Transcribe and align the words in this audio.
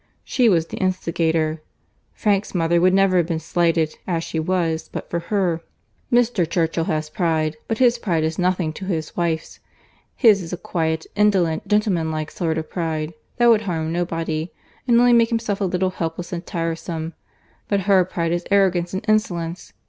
She 0.23 0.49
was 0.49 0.65
the 0.65 0.77
instigator. 0.77 1.61
Frank's 2.11 2.55
mother 2.55 2.81
would 2.81 2.91
never 2.91 3.17
have 3.17 3.27
been 3.27 3.39
slighted 3.39 3.99
as 4.07 4.23
she 4.23 4.39
was 4.39 4.89
but 4.91 5.11
for 5.11 5.19
her. 5.29 5.61
Mr. 6.11 6.49
Churchill 6.49 6.85
has 6.85 7.07
pride; 7.07 7.55
but 7.67 7.77
his 7.77 7.99
pride 7.99 8.23
is 8.23 8.39
nothing 8.39 8.73
to 8.73 8.85
his 8.85 9.15
wife's: 9.15 9.59
his 10.15 10.41
is 10.41 10.51
a 10.51 10.57
quiet, 10.57 11.05
indolent, 11.15 11.67
gentlemanlike 11.67 12.31
sort 12.31 12.57
of 12.57 12.67
pride 12.67 13.13
that 13.37 13.45
would 13.49 13.61
harm 13.61 13.93
nobody, 13.93 14.51
and 14.87 14.99
only 14.99 15.13
make 15.13 15.29
himself 15.29 15.61
a 15.61 15.65
little 15.65 15.91
helpless 15.91 16.33
and 16.33 16.47
tiresome; 16.47 17.13
but 17.67 17.81
her 17.81 18.03
pride 18.03 18.31
is 18.31 18.45
arrogance 18.49 18.93
and 18.95 19.05
insolence! 19.07 19.71